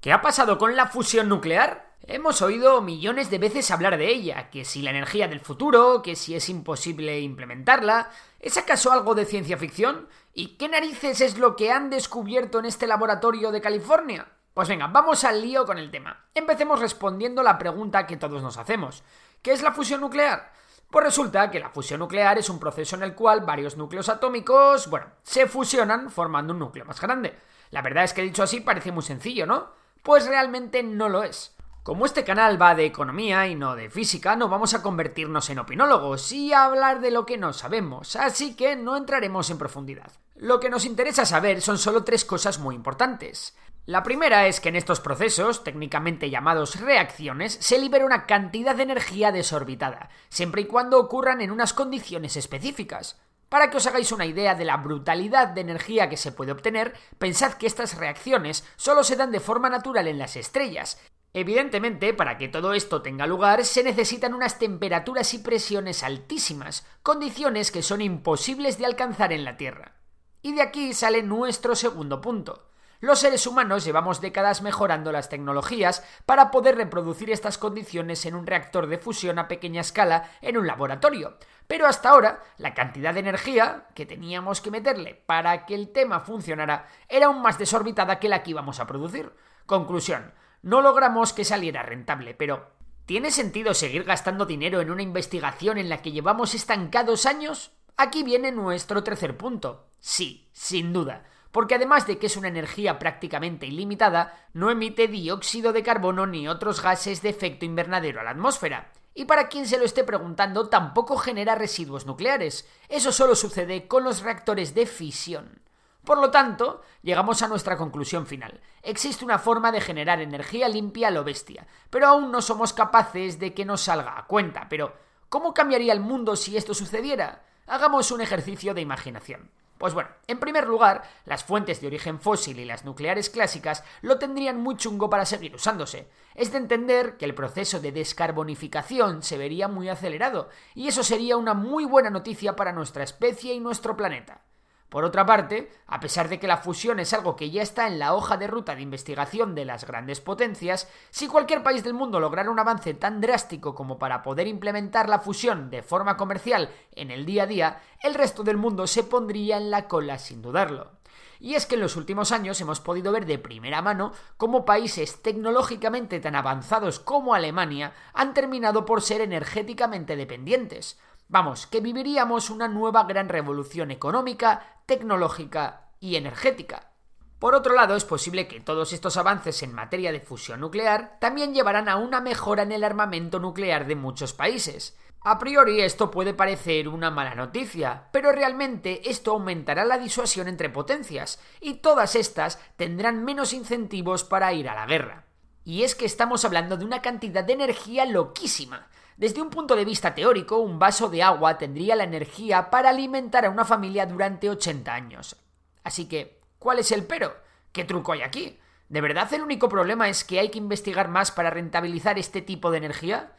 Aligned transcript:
¿Qué 0.00 0.12
ha 0.12 0.22
pasado 0.22 0.58
con 0.58 0.76
la 0.76 0.86
fusión 0.86 1.28
nuclear? 1.28 1.96
Hemos 2.02 2.40
oído 2.40 2.80
millones 2.80 3.30
de 3.30 3.38
veces 3.38 3.72
hablar 3.72 3.98
de 3.98 4.06
ella, 4.06 4.48
que 4.48 4.64
si 4.64 4.80
la 4.80 4.90
energía 4.90 5.26
del 5.26 5.40
futuro, 5.40 6.02
que 6.02 6.14
si 6.14 6.36
es 6.36 6.48
imposible 6.48 7.18
implementarla. 7.18 8.08
¿Es 8.38 8.56
acaso 8.56 8.92
algo 8.92 9.16
de 9.16 9.24
ciencia 9.24 9.58
ficción? 9.58 10.08
¿Y 10.32 10.56
qué 10.56 10.68
narices 10.68 11.20
es 11.20 11.36
lo 11.36 11.56
que 11.56 11.72
han 11.72 11.90
descubierto 11.90 12.60
en 12.60 12.66
este 12.66 12.86
laboratorio 12.86 13.50
de 13.50 13.60
California? 13.60 14.28
Pues 14.54 14.68
venga, 14.68 14.86
vamos 14.86 15.24
al 15.24 15.42
lío 15.42 15.66
con 15.66 15.78
el 15.78 15.90
tema. 15.90 16.26
Empecemos 16.32 16.78
respondiendo 16.78 17.42
la 17.42 17.58
pregunta 17.58 18.06
que 18.06 18.16
todos 18.16 18.40
nos 18.40 18.56
hacemos. 18.56 19.02
¿Qué 19.42 19.50
es 19.50 19.62
la 19.62 19.72
fusión 19.72 20.00
nuclear? 20.00 20.52
Pues 20.88 21.06
resulta 21.06 21.50
que 21.50 21.58
la 21.58 21.70
fusión 21.70 21.98
nuclear 21.98 22.38
es 22.38 22.48
un 22.48 22.60
proceso 22.60 22.94
en 22.94 23.02
el 23.02 23.16
cual 23.16 23.40
varios 23.40 23.76
núcleos 23.76 24.08
atómicos, 24.08 24.88
bueno, 24.88 25.06
se 25.24 25.48
fusionan 25.48 26.08
formando 26.08 26.52
un 26.52 26.60
núcleo 26.60 26.84
más 26.84 27.00
grande. 27.00 27.36
La 27.70 27.82
verdad 27.82 28.04
es 28.04 28.14
que 28.14 28.22
dicho 28.22 28.44
así 28.44 28.60
parece 28.60 28.92
muy 28.92 29.02
sencillo, 29.02 29.44
¿no? 29.44 29.76
Pues 30.08 30.26
realmente 30.26 30.82
no 30.82 31.10
lo 31.10 31.22
es. 31.22 31.54
Como 31.82 32.06
este 32.06 32.24
canal 32.24 32.60
va 32.60 32.74
de 32.74 32.86
economía 32.86 33.46
y 33.46 33.54
no 33.54 33.76
de 33.76 33.90
física, 33.90 34.36
no 34.36 34.48
vamos 34.48 34.72
a 34.72 34.80
convertirnos 34.80 35.50
en 35.50 35.58
opinólogos 35.58 36.32
y 36.32 36.50
a 36.54 36.64
hablar 36.64 37.02
de 37.02 37.10
lo 37.10 37.26
que 37.26 37.36
no 37.36 37.52
sabemos, 37.52 38.16
así 38.16 38.56
que 38.56 38.74
no 38.74 38.96
entraremos 38.96 39.50
en 39.50 39.58
profundidad. 39.58 40.10
Lo 40.34 40.60
que 40.60 40.70
nos 40.70 40.86
interesa 40.86 41.26
saber 41.26 41.60
son 41.60 41.76
solo 41.76 42.04
tres 42.04 42.24
cosas 42.24 42.58
muy 42.58 42.74
importantes. 42.74 43.54
La 43.84 44.02
primera 44.02 44.46
es 44.46 44.60
que 44.60 44.70
en 44.70 44.76
estos 44.76 45.00
procesos, 45.00 45.62
técnicamente 45.62 46.30
llamados 46.30 46.80
reacciones, 46.80 47.58
se 47.60 47.78
libera 47.78 48.06
una 48.06 48.24
cantidad 48.24 48.74
de 48.74 48.84
energía 48.84 49.30
desorbitada, 49.30 50.08
siempre 50.30 50.62
y 50.62 50.64
cuando 50.64 50.98
ocurran 50.98 51.42
en 51.42 51.50
unas 51.50 51.74
condiciones 51.74 52.38
específicas. 52.38 53.20
Para 53.48 53.70
que 53.70 53.78
os 53.78 53.86
hagáis 53.86 54.12
una 54.12 54.26
idea 54.26 54.54
de 54.54 54.64
la 54.64 54.76
brutalidad 54.76 55.48
de 55.48 55.62
energía 55.62 56.08
que 56.08 56.16
se 56.16 56.32
puede 56.32 56.52
obtener, 56.52 56.94
pensad 57.18 57.54
que 57.54 57.66
estas 57.66 57.96
reacciones 57.96 58.64
solo 58.76 59.02
se 59.02 59.16
dan 59.16 59.32
de 59.32 59.40
forma 59.40 59.70
natural 59.70 60.06
en 60.06 60.18
las 60.18 60.36
estrellas. 60.36 61.00
Evidentemente, 61.32 62.14
para 62.14 62.36
que 62.36 62.48
todo 62.48 62.74
esto 62.74 63.00
tenga 63.02 63.26
lugar, 63.26 63.64
se 63.64 63.82
necesitan 63.82 64.34
unas 64.34 64.58
temperaturas 64.58 65.32
y 65.34 65.38
presiones 65.38 66.02
altísimas, 66.02 66.86
condiciones 67.02 67.70
que 67.70 67.82
son 67.82 68.00
imposibles 68.00 68.78
de 68.78 68.86
alcanzar 68.86 69.32
en 69.32 69.44
la 69.44 69.56
Tierra. 69.56 69.94
Y 70.42 70.54
de 70.54 70.62
aquí 70.62 70.94
sale 70.94 71.22
nuestro 71.22 71.74
segundo 71.74 72.20
punto. 72.20 72.68
Los 73.00 73.20
seres 73.20 73.46
humanos 73.46 73.84
llevamos 73.84 74.20
décadas 74.20 74.60
mejorando 74.60 75.12
las 75.12 75.28
tecnologías 75.28 76.02
para 76.26 76.50
poder 76.50 76.74
reproducir 76.74 77.30
estas 77.30 77.56
condiciones 77.56 78.26
en 78.26 78.34
un 78.34 78.44
reactor 78.44 78.88
de 78.88 78.98
fusión 78.98 79.38
a 79.38 79.46
pequeña 79.46 79.82
escala 79.82 80.32
en 80.40 80.56
un 80.56 80.66
laboratorio. 80.66 81.38
Pero 81.68 81.86
hasta 81.86 82.10
ahora, 82.10 82.42
la 82.56 82.74
cantidad 82.74 83.14
de 83.14 83.20
energía 83.20 83.86
que 83.94 84.04
teníamos 84.04 84.60
que 84.60 84.72
meterle 84.72 85.14
para 85.26 85.64
que 85.64 85.76
el 85.76 85.92
tema 85.92 86.18
funcionara 86.18 86.88
era 87.08 87.26
aún 87.26 87.40
más 87.40 87.56
desorbitada 87.56 88.18
que 88.18 88.28
la 88.28 88.42
que 88.42 88.50
íbamos 88.50 88.80
a 88.80 88.88
producir. 88.88 89.32
Conclusión, 89.66 90.34
no 90.62 90.80
logramos 90.80 91.32
que 91.32 91.44
saliera 91.44 91.84
rentable, 91.84 92.34
pero 92.34 92.72
¿tiene 93.06 93.30
sentido 93.30 93.74
seguir 93.74 94.02
gastando 94.02 94.44
dinero 94.44 94.80
en 94.80 94.90
una 94.90 95.02
investigación 95.02 95.78
en 95.78 95.88
la 95.88 96.02
que 96.02 96.10
llevamos 96.10 96.52
estancados 96.52 97.26
años? 97.26 97.70
Aquí 97.96 98.24
viene 98.24 98.50
nuestro 98.50 99.04
tercer 99.04 99.36
punto. 99.36 99.86
Sí, 100.00 100.48
sin 100.52 100.92
duda 100.92 101.22
porque 101.52 101.74
además 101.74 102.06
de 102.06 102.18
que 102.18 102.26
es 102.26 102.36
una 102.36 102.48
energía 102.48 102.98
prácticamente 102.98 103.66
ilimitada, 103.66 104.48
no 104.52 104.70
emite 104.70 105.08
dióxido 105.08 105.72
de 105.72 105.82
carbono 105.82 106.26
ni 106.26 106.48
otros 106.48 106.82
gases 106.82 107.22
de 107.22 107.30
efecto 107.30 107.64
invernadero 107.64 108.20
a 108.20 108.24
la 108.24 108.30
atmósfera. 108.30 108.92
Y 109.14 109.24
para 109.24 109.48
quien 109.48 109.66
se 109.66 109.78
lo 109.78 109.84
esté 109.84 110.04
preguntando, 110.04 110.68
tampoco 110.68 111.16
genera 111.16 111.56
residuos 111.56 112.06
nucleares. 112.06 112.68
Eso 112.88 113.10
solo 113.10 113.34
sucede 113.34 113.88
con 113.88 114.04
los 114.04 114.22
reactores 114.22 114.74
de 114.74 114.86
fisión. 114.86 115.62
Por 116.04 116.18
lo 116.18 116.30
tanto, 116.30 116.82
llegamos 117.02 117.42
a 117.42 117.48
nuestra 117.48 117.76
conclusión 117.76 118.26
final. 118.26 118.60
Existe 118.82 119.24
una 119.24 119.38
forma 119.38 119.72
de 119.72 119.80
generar 119.80 120.20
energía 120.20 120.68
limpia 120.68 121.08
a 121.08 121.10
lo 121.10 121.24
bestia, 121.24 121.66
pero 121.90 122.06
aún 122.06 122.30
no 122.30 122.40
somos 122.40 122.72
capaces 122.72 123.38
de 123.38 123.52
que 123.52 123.64
nos 123.64 123.82
salga 123.82 124.18
a 124.18 124.26
cuenta. 124.26 124.68
Pero, 124.70 124.94
¿cómo 125.28 125.52
cambiaría 125.52 125.92
el 125.92 126.00
mundo 126.00 126.36
si 126.36 126.56
esto 126.56 126.72
sucediera? 126.72 127.42
Hagamos 127.66 128.10
un 128.10 128.20
ejercicio 128.20 128.72
de 128.72 128.80
imaginación. 128.80 129.50
Pues 129.78 129.94
bueno, 129.94 130.10
en 130.26 130.40
primer 130.40 130.66
lugar, 130.66 131.04
las 131.24 131.44
fuentes 131.44 131.80
de 131.80 131.86
origen 131.86 132.20
fósil 132.20 132.58
y 132.58 132.64
las 132.64 132.84
nucleares 132.84 133.30
clásicas 133.30 133.84
lo 134.02 134.18
tendrían 134.18 134.60
muy 134.60 134.76
chungo 134.76 135.08
para 135.08 135.24
seguir 135.24 135.54
usándose. 135.54 136.10
Es 136.34 136.50
de 136.50 136.58
entender 136.58 137.16
que 137.16 137.24
el 137.24 137.34
proceso 137.34 137.78
de 137.78 137.92
descarbonificación 137.92 139.22
se 139.22 139.38
vería 139.38 139.68
muy 139.68 139.88
acelerado, 139.88 140.48
y 140.74 140.88
eso 140.88 141.04
sería 141.04 141.36
una 141.36 141.54
muy 141.54 141.84
buena 141.84 142.10
noticia 142.10 142.56
para 142.56 142.72
nuestra 142.72 143.04
especie 143.04 143.54
y 143.54 143.60
nuestro 143.60 143.96
planeta. 143.96 144.42
Por 144.88 145.04
otra 145.04 145.26
parte, 145.26 145.70
a 145.86 146.00
pesar 146.00 146.30
de 146.30 146.38
que 146.38 146.46
la 146.46 146.56
fusión 146.56 146.98
es 146.98 147.12
algo 147.12 147.36
que 147.36 147.50
ya 147.50 147.60
está 147.60 147.86
en 147.86 147.98
la 147.98 148.14
hoja 148.14 148.38
de 148.38 148.46
ruta 148.46 148.74
de 148.74 148.80
investigación 148.80 149.54
de 149.54 149.66
las 149.66 149.84
grandes 149.86 150.22
potencias, 150.22 150.88
si 151.10 151.28
cualquier 151.28 151.62
país 151.62 151.84
del 151.84 151.92
mundo 151.92 152.20
lograra 152.20 152.50
un 152.50 152.58
avance 152.58 152.94
tan 152.94 153.20
drástico 153.20 153.74
como 153.74 153.98
para 153.98 154.22
poder 154.22 154.46
implementar 154.46 155.10
la 155.10 155.18
fusión 155.18 155.68
de 155.68 155.82
forma 155.82 156.16
comercial 156.16 156.70
en 156.92 157.10
el 157.10 157.26
día 157.26 157.42
a 157.42 157.46
día, 157.46 157.82
el 158.02 158.14
resto 158.14 158.42
del 158.42 158.56
mundo 158.56 158.86
se 158.86 159.04
pondría 159.04 159.58
en 159.58 159.70
la 159.70 159.88
cola 159.88 160.16
sin 160.18 160.40
dudarlo. 160.40 160.92
Y 161.40 161.54
es 161.54 161.66
que 161.66 161.74
en 161.76 161.82
los 161.82 161.96
últimos 161.96 162.32
años 162.32 162.60
hemos 162.60 162.80
podido 162.80 163.12
ver 163.12 163.26
de 163.26 163.38
primera 163.38 163.82
mano 163.82 164.12
cómo 164.36 164.64
países 164.64 165.22
tecnológicamente 165.22 166.18
tan 166.18 166.34
avanzados 166.34 166.98
como 166.98 167.34
Alemania 167.34 167.92
han 168.12 168.34
terminado 168.34 168.84
por 168.84 169.02
ser 169.02 169.20
energéticamente 169.20 170.16
dependientes, 170.16 170.98
Vamos, 171.28 171.66
que 171.66 171.80
viviríamos 171.80 172.48
una 172.48 172.68
nueva 172.68 173.04
gran 173.04 173.28
revolución 173.28 173.90
económica, 173.90 174.80
tecnológica 174.86 175.90
y 176.00 176.16
energética. 176.16 176.90
Por 177.38 177.54
otro 177.54 177.74
lado, 177.74 177.96
es 177.96 178.04
posible 178.04 178.48
que 178.48 178.60
todos 178.60 178.94
estos 178.94 179.18
avances 179.18 179.62
en 179.62 179.74
materia 179.74 180.10
de 180.10 180.20
fusión 180.20 180.60
nuclear 180.60 181.18
también 181.20 181.52
llevarán 181.52 181.88
a 181.90 181.96
una 181.96 182.22
mejora 182.22 182.62
en 182.62 182.72
el 182.72 182.82
armamento 182.82 183.38
nuclear 183.38 183.86
de 183.86 183.94
muchos 183.94 184.32
países. 184.32 184.96
A 185.20 185.38
priori 185.38 185.82
esto 185.82 186.10
puede 186.10 186.32
parecer 186.32 186.88
una 186.88 187.10
mala 187.10 187.34
noticia, 187.34 188.08
pero 188.10 188.32
realmente 188.32 189.10
esto 189.10 189.32
aumentará 189.32 189.84
la 189.84 189.98
disuasión 189.98 190.48
entre 190.48 190.70
potencias, 190.70 191.40
y 191.60 191.74
todas 191.74 192.16
estas 192.16 192.58
tendrán 192.76 193.22
menos 193.22 193.52
incentivos 193.52 194.24
para 194.24 194.52
ir 194.54 194.68
a 194.68 194.74
la 194.74 194.86
guerra. 194.86 195.26
Y 195.62 195.82
es 195.82 195.94
que 195.94 196.06
estamos 196.06 196.46
hablando 196.46 196.78
de 196.78 196.86
una 196.86 197.02
cantidad 197.02 197.44
de 197.44 197.52
energía 197.52 198.06
loquísima. 198.06 198.88
Desde 199.18 199.42
un 199.42 199.50
punto 199.50 199.74
de 199.74 199.84
vista 199.84 200.14
teórico, 200.14 200.58
un 200.58 200.78
vaso 200.78 201.08
de 201.08 201.24
agua 201.24 201.58
tendría 201.58 201.96
la 201.96 202.04
energía 202.04 202.70
para 202.70 202.90
alimentar 202.90 203.44
a 203.44 203.50
una 203.50 203.64
familia 203.64 204.06
durante 204.06 204.48
80 204.48 204.94
años. 204.94 205.34
Así 205.82 206.06
que, 206.06 206.38
¿cuál 206.60 206.78
es 206.78 206.92
el 206.92 207.04
pero? 207.04 207.34
¿Qué 207.72 207.82
truco 207.82 208.12
hay 208.12 208.22
aquí? 208.22 208.60
¿De 208.88 209.00
verdad 209.00 209.34
el 209.34 209.42
único 209.42 209.68
problema 209.68 210.08
es 210.08 210.22
que 210.22 210.38
hay 210.38 210.50
que 210.50 210.58
investigar 210.58 211.08
más 211.08 211.32
para 211.32 211.50
rentabilizar 211.50 212.16
este 212.16 212.42
tipo 212.42 212.70
de 212.70 212.78
energía? 212.78 213.32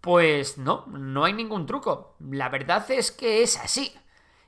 Pues 0.00 0.58
no, 0.58 0.86
no 0.88 1.22
hay 1.24 1.34
ningún 1.34 1.66
truco. 1.66 2.16
La 2.18 2.48
verdad 2.48 2.90
es 2.90 3.12
que 3.12 3.44
es 3.44 3.56
así. 3.58 3.94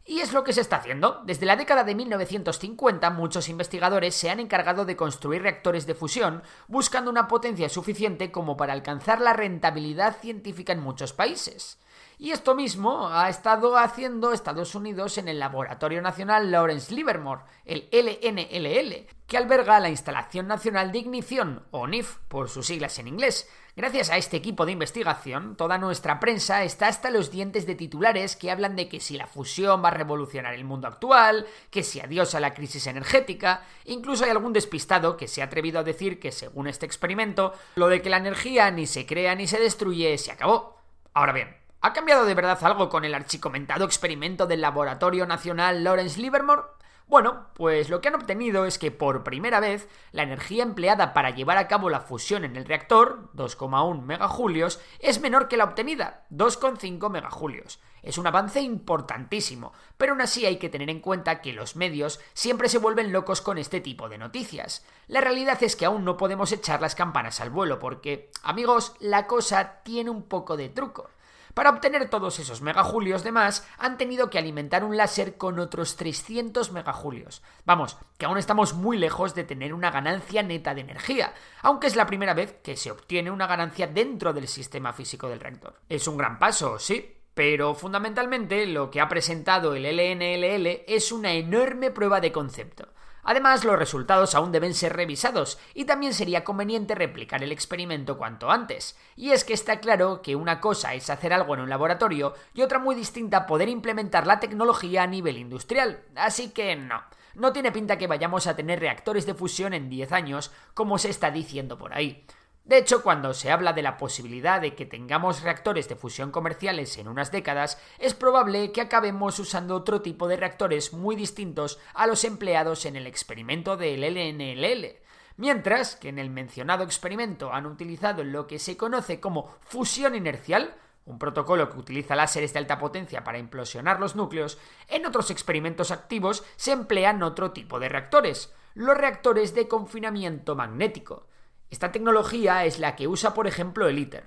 Y 0.06 0.20
es 0.20 0.34
lo 0.34 0.44
que 0.44 0.53
se 0.53 0.60
está 0.60 0.76
haciendo. 0.76 1.22
Desde 1.25 1.47
la 1.47 1.56
década 1.56 1.82
de 1.82 1.94
1950 1.94 3.09
muchos 3.10 3.48
investigadores 3.48 4.15
se 4.15 4.28
han 4.28 4.38
encargado 4.38 4.84
de 4.84 4.96
construir 4.96 5.43
reactores 5.43 5.87
de 5.87 5.94
fusión 5.94 6.43
buscando 6.69 7.11
una 7.11 7.26
potencia 7.26 7.70
suficiente 7.70 8.31
como 8.31 8.56
para 8.56 8.75
alcanzar 8.75 9.23
la 9.23 9.32
rentabilidad 9.32 10.19
científica 10.20 10.75
en 10.75 10.81
muchos 10.81 11.14
países. 11.14 11.79
Y 12.19 12.31
esto 12.31 12.55
mismo 12.55 13.08
ha 13.08 13.28
estado 13.28 13.76
haciendo 13.76 14.32
Estados 14.32 14.75
Unidos 14.75 15.19
en 15.19 15.28
el 15.28 15.40
Laboratorio 15.40 16.00
Nacional 16.00 16.50
Lawrence 16.50 16.94
Livermore, 16.94 17.43
el 17.64 17.88
LNLL, 17.90 19.06
que 19.26 19.37
alberga 19.37 19.81
la 19.81 19.88
Instalación 19.88 20.46
Nacional 20.46 20.93
de 20.93 20.99
Ignición, 20.99 21.64
o 21.72 21.88
NIF 21.88 22.19
por 22.28 22.49
sus 22.49 22.66
siglas 22.66 22.99
en 23.00 23.08
inglés. 23.08 23.50
Gracias 23.76 24.11
a 24.11 24.16
este 24.16 24.37
equipo 24.37 24.64
de 24.64 24.70
investigación, 24.70 25.56
toda 25.56 25.78
nuestra 25.78 26.20
prensa 26.20 26.62
está 26.62 26.87
hasta 26.87 27.11
los 27.11 27.32
dientes 27.32 27.66
de 27.66 27.75
titulares 27.75 28.37
que 28.37 28.52
hablan 28.52 28.76
de 28.76 28.88
que 28.88 29.00
si 29.00 29.17
la 29.17 29.26
fusión 29.26 29.82
va 29.82 29.88
a 29.88 29.94
revolucionar 29.94 30.55
el 30.55 30.62
mundo 30.62 30.87
actual, 30.87 31.46
que 31.70 31.82
si 31.82 31.99
adiós 31.99 32.37
a 32.37 32.40
la 32.40 32.55
crisis 32.55 32.87
energética, 32.87 33.64
incluso 33.87 34.25
hay 34.25 34.31
algún 34.31 34.52
despistado 34.52 35.17
que 35.17 35.26
se 35.26 35.43
ha 35.43 35.46
atrevido 35.46 35.81
a 35.81 35.84
decir 35.84 36.20
que 36.20 36.31
según 36.31 36.69
este 36.69 36.87
experimento, 36.87 37.52
lo 37.75 37.88
de 37.88 38.00
que 38.00 38.10
la 38.10 38.19
energía 38.19 38.70
ni 38.70 38.87
se 38.87 39.06
crea 39.06 39.34
ni 39.34 39.49
se 39.49 39.58
destruye 39.58 40.17
se 40.19 40.31
acabó. 40.31 40.78
Ahora 41.12 41.32
bien, 41.32 41.63
¿Ha 41.84 41.92
cambiado 41.92 42.25
de 42.25 42.32
verdad 42.32 42.58
algo 42.64 42.88
con 42.88 43.04
el 43.04 43.12
archicomentado 43.12 43.84
experimento 43.84 44.46
del 44.46 44.62
Laboratorio 44.62 45.26
Nacional 45.26 45.84
Lawrence 45.84 46.19
Livermore? 46.19 46.62
Bueno, 47.06 47.48
pues 47.52 47.90
lo 47.90 48.00
que 48.00 48.08
han 48.08 48.14
obtenido 48.14 48.64
es 48.64 48.78
que 48.78 48.90
por 48.90 49.22
primera 49.22 49.60
vez 49.60 49.86
la 50.10 50.22
energía 50.22 50.62
empleada 50.62 51.12
para 51.12 51.28
llevar 51.28 51.58
a 51.58 51.69
cabo 51.69 51.90
la 51.90 52.00
fusión 52.00 52.46
en 52.46 52.56
el 52.56 52.64
reactor, 52.64 53.28
2,1 53.34 54.00
megajulios, 54.00 54.81
es 54.98 55.20
menor 55.20 55.46
que 55.46 55.58
la 55.58 55.64
obtenida, 55.64 56.25
2,5 56.31 57.10
megajulios. 57.10 57.81
Es 58.02 58.16
un 58.16 58.26
avance 58.26 58.62
importantísimo, 58.62 59.75
pero 59.98 60.12
aún 60.12 60.22
así 60.22 60.46
hay 60.46 60.56
que 60.56 60.70
tener 60.70 60.88
en 60.88 61.00
cuenta 61.00 61.42
que 61.42 61.52
los 61.52 61.76
medios 61.76 62.19
siempre 62.32 62.70
se 62.70 62.78
vuelven 62.78 63.12
locos 63.12 63.42
con 63.42 63.58
este 63.58 63.82
tipo 63.82 64.08
de 64.08 64.16
noticias. 64.16 64.86
La 65.06 65.20
realidad 65.20 65.62
es 65.62 65.76
que 65.76 65.84
aún 65.84 66.06
no 66.06 66.16
podemos 66.16 66.50
echar 66.50 66.81
las 66.81 66.94
campanas 66.94 67.42
al 67.42 67.50
vuelo 67.50 67.78
porque, 67.78 68.31
amigos, 68.42 68.94
la 69.00 69.26
cosa 69.26 69.82
tiene 69.82 70.08
un 70.08 70.22
poco 70.22 70.56
de 70.56 70.70
truco. 70.70 71.10
Para 71.55 71.71
obtener 71.71 72.11
todos 72.11 72.41
esos 72.41 72.62
megajulios 72.62 73.23
de 73.23 73.31
más, 73.31 73.67
han 73.79 73.97
tenido 73.97 74.29
que 74.29 74.39
alimentar 74.39 74.83
un 74.83 74.97
láser 74.97 75.37
con 75.37 75.61
otros 75.61 75.97
300 75.97 76.73
megajulios. 76.73 77.43
Vamos, 77.65 77.97
que 78.19 78.27
aún 78.27 78.39
estamos 78.39 78.75
muy 78.75 78.99
lejos 78.99 79.37
de 79.37 79.45
tener 79.45 79.73
una 79.73 79.93
ganancia 79.93 80.43
neta 80.43 80.75
de 80.75 80.81
energía, 80.81 81.33
aunque 81.62 81.87
es 81.87 81.95
la 81.95 82.06
primera 82.06 82.35
vez 82.35 82.56
que 82.62 82.77
se 82.77 82.91
obtiene 82.91 83.31
una 83.31 83.47
ganancia 83.47 83.87
dentro 83.87 84.33
del 84.33 84.49
sistema 84.49 84.93
físico 84.93 85.29
del 85.29 85.41
reactor. 85.41 85.81
Es 85.89 86.09
un 86.09 86.17
gran 86.17 86.41
paso, 86.41 86.81
sí, 86.81 87.19
pero 87.35 87.75
fundamentalmente 87.75 88.67
lo 88.67 88.91
que 88.91 89.01
ha 89.01 89.09
presentado 89.09 89.75
el 89.75 89.85
LNLL 89.85 90.85
es 90.89 91.12
una 91.12 91.33
enorme 91.33 91.93
prueba 91.93 92.21
de 92.21 92.33
concepto. 92.33 92.89
Además, 93.25 93.65
los 93.65 93.79
resultados 93.79 94.35
aún 94.35 94.53
deben 94.53 94.75
ser 94.75 94.94
revisados 94.94 95.59
y 95.75 95.87
también 95.87 96.15
sería 96.15 96.44
conveniente 96.44 96.94
replicar 96.94 97.43
el 97.43 97.53
experimento 97.53 98.19
cuanto 98.19 98.50
antes. 98.50 98.97
Y 99.17 99.31
es 99.31 99.44
que 99.44 99.55
está 99.55 99.81
claro 99.81 100.23
que 100.23 100.37
una 100.37 100.61
cosa 100.61 100.94
es 100.94 101.11
hacer 101.11 101.32
algo 101.32 101.55
en 101.55 101.61
un 101.61 101.71
laboratorio 101.71 102.35
y 102.53 102.62
otra 102.62 102.79
muy 102.79 102.94
distinta 102.94 103.47
poder 103.47 103.69
implementar 103.69 104.26
la 104.26 104.41
tecnología 104.41 105.03
a 105.03 105.06
nivel 105.06 105.38
industrial. 105.38 106.03
Así 106.15 106.50
que 106.50 106.76
no. 106.76 107.03
No 107.35 107.53
tiene 107.53 107.73
pinta 107.73 107.99
que 107.99 108.06
vayamos 108.06 108.47
a 108.47 108.55
tener 108.55 108.79
reactores 108.79 109.27
de 109.27 109.35
fusión 109.35 109.75
en 109.75 109.91
10 109.91 110.12
años, 110.12 110.53
como 110.73 110.99
se 110.99 111.11
está 111.11 111.31
diciendo 111.31 111.77
por 111.77 111.93
ahí. 111.93 112.25
De 112.64 112.78
hecho, 112.78 113.02
cuando 113.02 113.34
se 113.34 113.52
habla 113.52 113.75
de 113.75 113.82
la 113.82 113.99
posibilidad 113.99 114.58
de 114.58 114.75
que 114.75 114.87
tengamos 114.87 115.43
reactores 115.43 115.87
de 115.87 115.96
fusión 115.96 116.31
comerciales 116.31 116.96
en 116.96 117.08
unas 117.08 117.31
décadas, 117.31 117.78
es 117.99 118.14
probable 118.14 118.72
que 118.72 118.81
acabemos 118.81 119.38
usando 119.38 119.76
otro 119.76 120.00
tipo 120.00 120.28
de 120.28 120.38
reactores 120.38 120.94
muy 120.94 121.14
distintos 121.14 121.78
a 121.93 122.06
los 122.06 122.25
empleados 122.25 122.87
en 122.87 122.96
el 122.96 123.06
experimento 123.06 123.76
del 123.76 124.00
LNLL. 124.02 124.96
Mientras 125.37 125.96
que 125.96 126.08
en 126.08 126.19
el 126.19 126.31
mencionado 126.31 126.84
experimento 126.84 127.52
han 127.52 127.66
utilizado 127.66 128.25
lo 128.25 128.46
que 128.46 128.58
se 128.58 128.78
conoce 128.78 129.20
como 129.20 129.55
fusión 129.60 130.14
inercial, 130.14 130.75
un 131.05 131.19
protocolo 131.19 131.69
que 131.69 131.78
utiliza 131.78 132.17
láseres 132.17 132.55
de 132.55 132.60
alta 132.60 132.78
potencia 132.78 133.25
para 133.25 133.37
implosionar 133.37 134.00
los 134.00 134.17
núcleos, 134.17 134.56
en 134.88 135.05
otros 135.05 135.31
experimentos 135.31 135.90
activos 135.90 136.43
se 136.56 136.72
emplean 136.72 137.22
otro 137.22 137.50
tipo 137.50 137.78
de 137.78 137.90
reactores, 137.90 138.55
los 138.72 138.96
reactores 138.96 139.55
de 139.55 139.69
confinamiento 139.69 140.56
magnético. 140.56 141.26
Esta 141.75 141.91
tecnología 141.91 142.65
es 142.65 142.79
la 142.79 142.94
que 142.94 143.09
usa, 143.09 143.35
por 143.35 143.49
ejemplo, 143.49 143.88
el 143.88 143.99
ITER. 143.99 144.25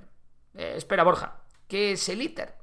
Eh, 0.54 0.74
espera, 0.76 1.06
Borja, 1.06 1.44
¿qué 1.70 1.94
es 1.94 2.10
el 2.10 2.22
ITER? 2.22 2.56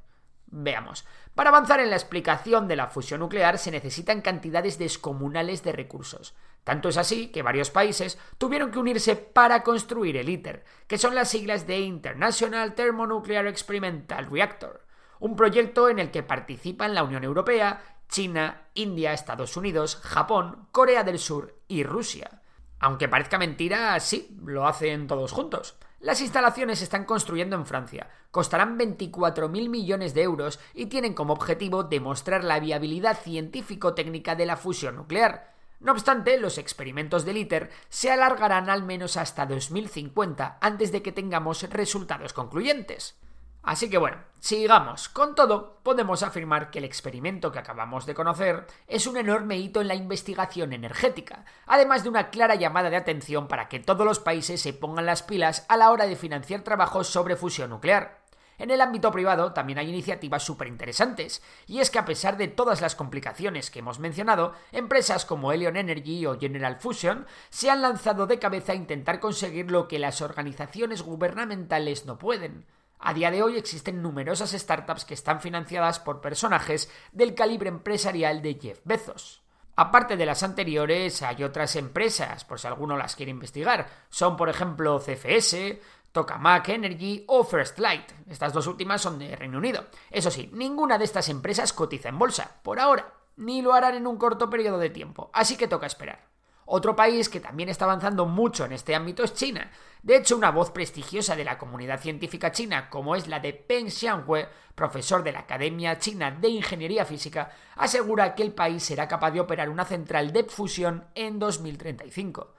Veamos. 0.44 1.06
Para 1.34 1.48
avanzar 1.48 1.80
en 1.80 1.88
la 1.88 1.96
explicación 1.96 2.68
de 2.68 2.76
la 2.76 2.88
fusión 2.88 3.20
nuclear 3.20 3.56
se 3.56 3.70
necesitan 3.70 4.20
cantidades 4.20 4.78
descomunales 4.78 5.62
de 5.62 5.72
recursos. 5.72 6.34
Tanto 6.64 6.90
es 6.90 6.98
así 6.98 7.28
que 7.28 7.40
varios 7.40 7.70
países 7.70 8.18
tuvieron 8.36 8.70
que 8.70 8.78
unirse 8.78 9.16
para 9.16 9.62
construir 9.62 10.18
el 10.18 10.28
ITER, 10.28 10.66
que 10.86 10.98
son 10.98 11.14
las 11.14 11.30
siglas 11.30 11.66
de 11.66 11.80
International 11.80 12.74
Thermonuclear 12.74 13.46
Experimental 13.46 14.26
Reactor, 14.30 14.84
un 15.18 15.34
proyecto 15.34 15.88
en 15.88 15.98
el 15.98 16.10
que 16.10 16.22
participan 16.22 16.94
la 16.94 17.04
Unión 17.04 17.24
Europea, 17.24 17.82
China, 18.10 18.68
India, 18.74 19.14
Estados 19.14 19.56
Unidos, 19.56 19.96
Japón, 20.02 20.68
Corea 20.72 21.04
del 21.04 21.18
Sur 21.18 21.58
y 21.68 21.84
Rusia. 21.84 22.42
Aunque 22.84 23.08
parezca 23.08 23.38
mentira, 23.38 23.98
sí, 23.98 24.36
lo 24.44 24.66
hacen 24.66 25.06
todos 25.06 25.32
juntos. 25.32 25.78
Las 26.00 26.20
instalaciones 26.20 26.80
se 26.80 26.84
están 26.84 27.06
construyendo 27.06 27.56
en 27.56 27.64
Francia, 27.64 28.10
costarán 28.30 28.78
24.000 28.78 29.70
millones 29.70 30.12
de 30.12 30.20
euros 30.20 30.60
y 30.74 30.84
tienen 30.84 31.14
como 31.14 31.32
objetivo 31.32 31.84
demostrar 31.84 32.44
la 32.44 32.60
viabilidad 32.60 33.18
científico-técnica 33.18 34.34
de 34.34 34.44
la 34.44 34.58
fusión 34.58 34.96
nuclear. 34.96 35.54
No 35.80 35.92
obstante, 35.92 36.38
los 36.38 36.58
experimentos 36.58 37.24
del 37.24 37.38
ITER 37.38 37.70
se 37.88 38.10
alargarán 38.10 38.68
al 38.68 38.82
menos 38.82 39.16
hasta 39.16 39.46
2050 39.46 40.58
antes 40.60 40.92
de 40.92 41.00
que 41.00 41.12
tengamos 41.12 41.62
resultados 41.70 42.34
concluyentes. 42.34 43.16
Así 43.64 43.88
que 43.88 43.96
bueno, 43.96 44.18
sigamos. 44.40 45.08
Con 45.08 45.34
todo, 45.34 45.80
podemos 45.82 46.22
afirmar 46.22 46.70
que 46.70 46.80
el 46.80 46.84
experimento 46.84 47.50
que 47.50 47.58
acabamos 47.58 48.04
de 48.04 48.14
conocer 48.14 48.66
es 48.86 49.06
un 49.06 49.16
enorme 49.16 49.56
hito 49.56 49.80
en 49.80 49.88
la 49.88 49.94
investigación 49.94 50.74
energética, 50.74 51.46
además 51.66 52.02
de 52.02 52.10
una 52.10 52.28
clara 52.28 52.56
llamada 52.56 52.90
de 52.90 52.96
atención 52.96 53.48
para 53.48 53.68
que 53.68 53.80
todos 53.80 54.06
los 54.06 54.18
países 54.18 54.60
se 54.60 54.74
pongan 54.74 55.06
las 55.06 55.22
pilas 55.22 55.64
a 55.70 55.78
la 55.78 55.90
hora 55.90 56.06
de 56.06 56.14
financiar 56.16 56.60
trabajos 56.60 57.08
sobre 57.08 57.36
fusión 57.36 57.70
nuclear. 57.70 58.22
En 58.58 58.70
el 58.70 58.82
ámbito 58.82 59.10
privado 59.10 59.52
también 59.52 59.78
hay 59.78 59.88
iniciativas 59.88 60.42
súper 60.44 60.68
interesantes, 60.68 61.42
y 61.66 61.80
es 61.80 61.90
que 61.90 61.98
a 61.98 62.04
pesar 62.04 62.36
de 62.36 62.48
todas 62.48 62.82
las 62.82 62.94
complicaciones 62.94 63.70
que 63.70 63.80
hemos 63.80 63.98
mencionado, 63.98 64.52
empresas 64.72 65.24
como 65.24 65.52
Helion 65.52 65.76
Energy 65.76 66.26
o 66.26 66.38
General 66.38 66.76
Fusion 66.76 67.26
se 67.48 67.70
han 67.70 67.82
lanzado 67.82 68.26
de 68.26 68.38
cabeza 68.38 68.72
a 68.72 68.76
intentar 68.76 69.18
conseguir 69.20 69.70
lo 69.70 69.88
que 69.88 69.98
las 69.98 70.20
organizaciones 70.20 71.02
gubernamentales 71.02 72.04
no 72.04 72.18
pueden, 72.18 72.66
a 72.98 73.14
día 73.14 73.30
de 73.30 73.42
hoy 73.42 73.56
existen 73.56 74.02
numerosas 74.02 74.52
startups 74.52 75.04
que 75.04 75.14
están 75.14 75.40
financiadas 75.40 76.00
por 76.00 76.20
personajes 76.20 76.90
del 77.12 77.34
calibre 77.34 77.68
empresarial 77.68 78.42
de 78.42 78.58
Jeff 78.60 78.80
Bezos. 78.84 79.42
Aparte 79.76 80.16
de 80.16 80.26
las 80.26 80.42
anteriores, 80.42 81.22
hay 81.22 81.42
otras 81.42 81.74
empresas, 81.76 82.44
por 82.44 82.60
si 82.60 82.66
alguno 82.66 82.96
las 82.96 83.16
quiere 83.16 83.30
investigar. 83.30 83.88
Son, 84.08 84.36
por 84.36 84.48
ejemplo, 84.48 85.00
CFS, 85.00 85.80
Tokamak 86.12 86.68
Energy 86.68 87.24
o 87.26 87.42
First 87.42 87.80
Light. 87.80 88.12
Estas 88.28 88.52
dos 88.52 88.68
últimas 88.68 89.00
son 89.00 89.18
de 89.18 89.34
Reino 89.34 89.58
Unido. 89.58 89.86
Eso 90.10 90.30
sí, 90.30 90.48
ninguna 90.52 90.96
de 90.96 91.04
estas 91.04 91.28
empresas 91.28 91.72
cotiza 91.72 92.08
en 92.08 92.18
bolsa, 92.18 92.60
por 92.62 92.78
ahora, 92.78 93.12
ni 93.36 93.62
lo 93.62 93.74
harán 93.74 93.96
en 93.96 94.06
un 94.06 94.16
corto 94.16 94.48
periodo 94.48 94.78
de 94.78 94.90
tiempo, 94.90 95.30
así 95.32 95.56
que 95.56 95.66
toca 95.66 95.86
esperar. 95.86 96.33
Otro 96.66 96.96
país 96.96 97.28
que 97.28 97.40
también 97.40 97.68
está 97.68 97.84
avanzando 97.84 98.26
mucho 98.26 98.64
en 98.64 98.72
este 98.72 98.94
ámbito 98.94 99.22
es 99.22 99.34
China. 99.34 99.70
De 100.02 100.16
hecho, 100.16 100.36
una 100.36 100.50
voz 100.50 100.70
prestigiosa 100.70 101.36
de 101.36 101.44
la 101.44 101.58
comunidad 101.58 102.00
científica 102.00 102.52
china, 102.52 102.90
como 102.90 103.16
es 103.16 103.26
la 103.26 103.40
de 103.40 103.52
Peng 103.52 103.90
Xianghui, 103.90 104.46
profesor 104.74 105.22
de 105.22 105.32
la 105.32 105.40
Academia 105.40 105.98
China 105.98 106.30
de 106.30 106.48
Ingeniería 106.48 107.04
Física, 107.04 107.50
asegura 107.76 108.34
que 108.34 108.42
el 108.42 108.52
país 108.52 108.82
será 108.82 109.08
capaz 109.08 109.30
de 109.30 109.40
operar 109.40 109.68
una 109.68 109.84
central 109.84 110.32
de 110.32 110.44
fusión 110.44 111.06
en 111.14 111.38
2035. 111.38 112.54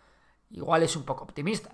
Igual 0.51 0.83
es 0.83 0.95
un 0.95 1.03
poco 1.03 1.23
optimista. 1.23 1.69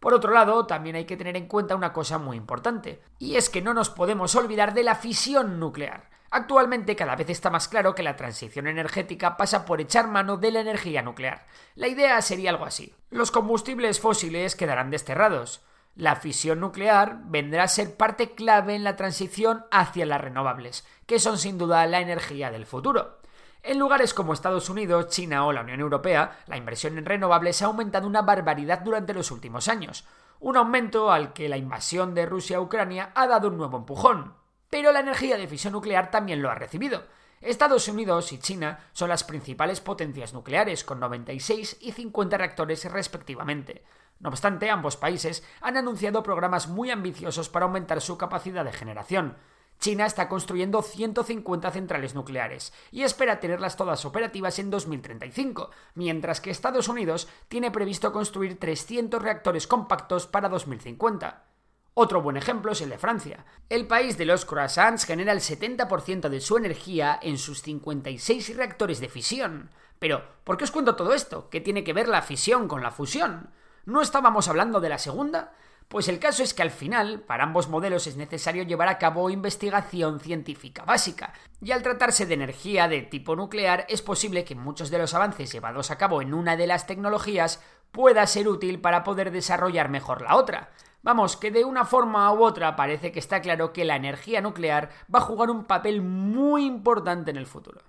Por 0.00 0.14
otro 0.14 0.32
lado, 0.32 0.66
también 0.66 0.96
hay 0.96 1.04
que 1.04 1.16
tener 1.16 1.36
en 1.36 1.46
cuenta 1.46 1.76
una 1.76 1.92
cosa 1.92 2.18
muy 2.18 2.36
importante, 2.36 3.02
y 3.18 3.36
es 3.36 3.48
que 3.48 3.62
no 3.62 3.74
nos 3.74 3.90
podemos 3.90 4.34
olvidar 4.34 4.74
de 4.74 4.82
la 4.82 4.96
fisión 4.96 5.60
nuclear. 5.60 6.11
Actualmente 6.34 6.96
cada 6.96 7.14
vez 7.14 7.28
está 7.28 7.50
más 7.50 7.68
claro 7.68 7.94
que 7.94 8.02
la 8.02 8.16
transición 8.16 8.66
energética 8.66 9.36
pasa 9.36 9.66
por 9.66 9.82
echar 9.82 10.08
mano 10.08 10.38
de 10.38 10.50
la 10.50 10.60
energía 10.60 11.02
nuclear. 11.02 11.44
La 11.74 11.88
idea 11.88 12.22
sería 12.22 12.48
algo 12.48 12.64
así. 12.64 12.94
Los 13.10 13.30
combustibles 13.30 14.00
fósiles 14.00 14.56
quedarán 14.56 14.88
desterrados. 14.88 15.60
La 15.94 16.16
fisión 16.16 16.60
nuclear 16.60 17.18
vendrá 17.24 17.64
a 17.64 17.68
ser 17.68 17.98
parte 17.98 18.30
clave 18.30 18.74
en 18.74 18.82
la 18.82 18.96
transición 18.96 19.66
hacia 19.70 20.06
las 20.06 20.22
renovables, 20.22 20.86
que 21.04 21.18
son 21.18 21.36
sin 21.36 21.58
duda 21.58 21.86
la 21.86 22.00
energía 22.00 22.50
del 22.50 22.64
futuro. 22.64 23.18
En 23.62 23.78
lugares 23.78 24.14
como 24.14 24.32
Estados 24.32 24.70
Unidos, 24.70 25.08
China 25.08 25.44
o 25.44 25.52
la 25.52 25.60
Unión 25.60 25.80
Europea, 25.80 26.38
la 26.46 26.56
inversión 26.56 26.96
en 26.96 27.04
renovables 27.04 27.60
ha 27.60 27.66
aumentado 27.66 28.06
una 28.06 28.22
barbaridad 28.22 28.80
durante 28.80 29.12
los 29.12 29.30
últimos 29.30 29.68
años, 29.68 30.06
un 30.40 30.56
aumento 30.56 31.12
al 31.12 31.34
que 31.34 31.50
la 31.50 31.58
invasión 31.58 32.14
de 32.14 32.24
Rusia 32.24 32.56
a 32.56 32.62
Ucrania 32.62 33.12
ha 33.14 33.26
dado 33.26 33.48
un 33.48 33.58
nuevo 33.58 33.76
empujón 33.76 34.40
pero 34.72 34.90
la 34.90 35.00
energía 35.00 35.36
de 35.36 35.46
fisión 35.46 35.74
nuclear 35.74 36.10
también 36.10 36.40
lo 36.40 36.50
ha 36.50 36.54
recibido. 36.54 37.04
Estados 37.42 37.88
Unidos 37.88 38.32
y 38.32 38.38
China 38.38 38.78
son 38.92 39.10
las 39.10 39.22
principales 39.22 39.82
potencias 39.82 40.32
nucleares, 40.32 40.82
con 40.82 40.98
96 40.98 41.76
y 41.82 41.92
50 41.92 42.38
reactores 42.38 42.90
respectivamente. 42.90 43.84
No 44.18 44.30
obstante, 44.30 44.70
ambos 44.70 44.96
países 44.96 45.44
han 45.60 45.76
anunciado 45.76 46.22
programas 46.22 46.68
muy 46.68 46.90
ambiciosos 46.90 47.50
para 47.50 47.66
aumentar 47.66 48.00
su 48.00 48.16
capacidad 48.16 48.64
de 48.64 48.72
generación. 48.72 49.36
China 49.78 50.06
está 50.06 50.26
construyendo 50.30 50.80
150 50.80 51.70
centrales 51.70 52.14
nucleares 52.14 52.72
y 52.90 53.02
espera 53.02 53.40
tenerlas 53.40 53.76
todas 53.76 54.06
operativas 54.06 54.58
en 54.58 54.70
2035, 54.70 55.70
mientras 55.96 56.40
que 56.40 56.50
Estados 56.50 56.88
Unidos 56.88 57.28
tiene 57.48 57.70
previsto 57.70 58.10
construir 58.10 58.58
300 58.58 59.20
reactores 59.20 59.66
compactos 59.66 60.26
para 60.26 60.48
2050. 60.48 61.51
Otro 61.94 62.22
buen 62.22 62.38
ejemplo 62.38 62.72
es 62.72 62.80
el 62.80 62.88
de 62.88 62.96
Francia. 62.96 63.44
El 63.68 63.86
país 63.86 64.16
de 64.16 64.24
los 64.24 64.46
croissants 64.46 65.04
genera 65.04 65.32
el 65.32 65.40
70% 65.40 66.30
de 66.30 66.40
su 66.40 66.56
energía 66.56 67.18
en 67.20 67.36
sus 67.36 67.60
56 67.60 68.56
reactores 68.56 68.98
de 68.98 69.10
fisión. 69.10 69.70
Pero, 69.98 70.24
¿por 70.44 70.56
qué 70.56 70.64
os 70.64 70.70
cuento 70.70 70.96
todo 70.96 71.12
esto? 71.12 71.50
¿Qué 71.50 71.60
tiene 71.60 71.84
que 71.84 71.92
ver 71.92 72.08
la 72.08 72.22
fisión 72.22 72.66
con 72.66 72.82
la 72.82 72.92
fusión? 72.92 73.50
¿No 73.84 74.00
estábamos 74.00 74.48
hablando 74.48 74.80
de 74.80 74.88
la 74.88 74.96
segunda? 74.96 75.52
Pues 75.88 76.08
el 76.08 76.18
caso 76.18 76.42
es 76.42 76.54
que 76.54 76.62
al 76.62 76.70
final, 76.70 77.20
para 77.20 77.44
ambos 77.44 77.68
modelos 77.68 78.06
es 78.06 78.16
necesario 78.16 78.62
llevar 78.62 78.88
a 78.88 78.96
cabo 78.96 79.28
investigación 79.28 80.18
científica 80.18 80.86
básica, 80.86 81.34
y 81.60 81.72
al 81.72 81.82
tratarse 81.82 82.24
de 82.24 82.32
energía 82.32 82.88
de 82.88 83.02
tipo 83.02 83.36
nuclear 83.36 83.84
es 83.90 84.00
posible 84.00 84.44
que 84.44 84.54
muchos 84.54 84.88
de 84.88 84.96
los 84.96 85.12
avances 85.12 85.52
llevados 85.52 85.90
a 85.90 85.98
cabo 85.98 86.22
en 86.22 86.32
una 86.32 86.56
de 86.56 86.66
las 86.66 86.86
tecnologías 86.86 87.62
pueda 87.90 88.26
ser 88.26 88.48
útil 88.48 88.80
para 88.80 89.04
poder 89.04 89.30
desarrollar 89.30 89.90
mejor 89.90 90.22
la 90.22 90.36
otra. 90.36 90.70
Vamos, 91.02 91.36
que 91.36 91.50
de 91.50 91.64
una 91.64 91.84
forma 91.84 92.32
u 92.32 92.44
otra 92.44 92.76
parece 92.76 93.10
que 93.10 93.18
está 93.18 93.40
claro 93.40 93.72
que 93.72 93.84
la 93.84 93.96
energía 93.96 94.40
nuclear 94.40 94.90
va 95.12 95.18
a 95.18 95.22
jugar 95.22 95.50
un 95.50 95.64
papel 95.64 96.00
muy 96.00 96.64
importante 96.64 97.30
en 97.32 97.36
el 97.36 97.46
futuro. 97.46 97.82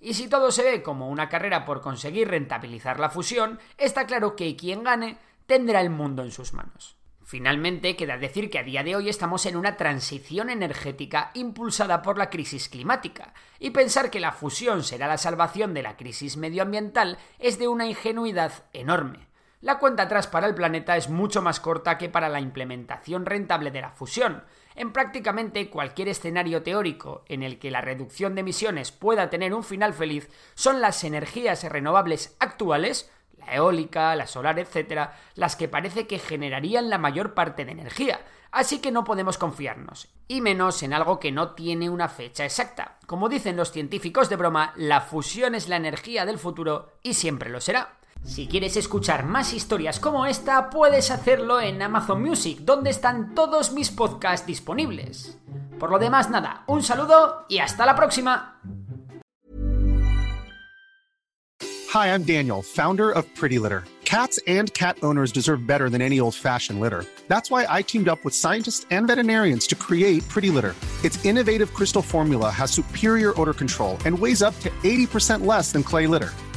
Y 0.00 0.14
si 0.14 0.28
todo 0.28 0.50
se 0.50 0.64
ve 0.64 0.82
como 0.82 1.08
una 1.08 1.28
carrera 1.28 1.64
por 1.64 1.80
conseguir 1.80 2.28
rentabilizar 2.28 2.98
la 2.98 3.08
fusión, 3.08 3.60
está 3.78 4.06
claro 4.06 4.34
que 4.36 4.56
quien 4.56 4.82
gane 4.82 5.18
tendrá 5.46 5.80
el 5.80 5.90
mundo 5.90 6.22
en 6.22 6.32
sus 6.32 6.52
manos. 6.52 6.96
Finalmente, 7.22 7.96
queda 7.96 8.18
decir 8.18 8.50
que 8.50 8.58
a 8.60 8.62
día 8.62 8.84
de 8.84 8.94
hoy 8.94 9.08
estamos 9.08 9.46
en 9.46 9.56
una 9.56 9.76
transición 9.76 10.48
energética 10.48 11.32
impulsada 11.34 12.02
por 12.02 12.18
la 12.18 12.30
crisis 12.30 12.68
climática, 12.68 13.34
y 13.58 13.70
pensar 13.70 14.10
que 14.10 14.20
la 14.20 14.30
fusión 14.30 14.84
será 14.84 15.08
la 15.08 15.18
salvación 15.18 15.74
de 15.74 15.82
la 15.82 15.96
crisis 15.96 16.36
medioambiental 16.36 17.18
es 17.40 17.58
de 17.58 17.66
una 17.66 17.86
ingenuidad 17.86 18.52
enorme. 18.72 19.26
La 19.66 19.80
cuenta 19.80 20.04
atrás 20.04 20.28
para 20.28 20.46
el 20.46 20.54
planeta 20.54 20.96
es 20.96 21.08
mucho 21.08 21.42
más 21.42 21.58
corta 21.58 21.98
que 21.98 22.08
para 22.08 22.28
la 22.28 22.38
implementación 22.38 23.26
rentable 23.26 23.72
de 23.72 23.80
la 23.80 23.90
fusión. 23.90 24.44
En 24.76 24.92
prácticamente 24.92 25.70
cualquier 25.70 26.06
escenario 26.06 26.62
teórico 26.62 27.24
en 27.26 27.42
el 27.42 27.58
que 27.58 27.72
la 27.72 27.80
reducción 27.80 28.36
de 28.36 28.42
emisiones 28.42 28.92
pueda 28.92 29.28
tener 29.28 29.52
un 29.52 29.64
final 29.64 29.92
feliz, 29.92 30.30
son 30.54 30.80
las 30.80 31.02
energías 31.02 31.64
renovables 31.64 32.36
actuales 32.38 33.10
la 33.38 33.56
eólica, 33.56 34.14
la 34.14 34.28
solar, 34.28 34.56
etcétera, 34.60 35.16
las 35.34 35.56
que 35.56 35.66
parece 35.66 36.06
que 36.06 36.20
generarían 36.20 36.88
la 36.88 36.98
mayor 36.98 37.34
parte 37.34 37.64
de 37.64 37.72
energía. 37.72 38.20
Así 38.52 38.78
que 38.78 38.92
no 38.92 39.02
podemos 39.02 39.36
confiarnos, 39.36 40.14
y 40.28 40.42
menos 40.42 40.84
en 40.84 40.92
algo 40.92 41.18
que 41.18 41.32
no 41.32 41.54
tiene 41.54 41.90
una 41.90 42.08
fecha 42.08 42.44
exacta. 42.44 42.98
Como 43.06 43.28
dicen 43.28 43.56
los 43.56 43.72
científicos 43.72 44.28
de 44.28 44.36
broma, 44.36 44.72
la 44.76 45.00
fusión 45.00 45.56
es 45.56 45.68
la 45.68 45.76
energía 45.76 46.24
del 46.24 46.38
futuro 46.38 46.92
y 47.02 47.14
siempre 47.14 47.50
lo 47.50 47.60
será. 47.60 47.96
Si 48.26 48.48
quieres 48.48 48.76
escuchar 48.76 49.24
más 49.24 49.52
historias 49.54 50.00
como 50.00 50.26
esta, 50.26 50.68
puedes 50.68 51.12
hacerlo 51.12 51.60
en 51.60 51.80
Amazon 51.80 52.20
Music, 52.20 52.58
donde 52.62 52.90
están 52.90 53.34
todos 53.36 53.72
mis 53.72 53.90
podcasts 53.90 54.46
disponibles. 54.46 55.38
Por 55.78 55.90
lo 55.90 55.98
demás, 56.00 56.28
nada, 56.28 56.64
un 56.66 56.82
saludo 56.82 57.46
y 57.48 57.58
hasta 57.58 57.86
la 57.86 57.94
próxima. 57.94 58.60
Hi, 61.94 62.08
I'm 62.08 62.24
Daniel, 62.24 62.62
founder 62.62 63.12
of 63.12 63.24
Pretty 63.36 63.60
Litter. 63.60 63.84
Cats 64.04 64.40
and 64.46 64.72
cat 64.74 64.96
owners 65.02 65.32
deserve 65.32 65.66
better 65.66 65.88
than 65.88 66.02
any 66.02 66.20
old-fashioned 66.20 66.80
litter. 66.80 67.04
That's 67.28 67.50
why 67.50 67.66
I 67.68 67.82
teamed 67.82 68.08
up 68.08 68.24
with 68.24 68.34
scientists 68.34 68.86
and 68.90 69.06
veterinarians 69.06 69.66
to 69.68 69.76
create 69.76 70.28
Pretty 70.28 70.50
Litter. 70.50 70.74
Its 71.04 71.24
innovative 71.24 71.72
crystal 71.74 72.02
formula 72.02 72.50
has 72.50 72.70
superior 72.72 73.40
odor 73.40 73.54
control 73.54 73.98
and 74.04 74.18
weighs 74.18 74.42
up 74.42 74.58
to 74.60 74.70
80% 74.82 75.46
less 75.46 75.72
than 75.72 75.82
clay 75.82 76.06
litter. 76.06 76.32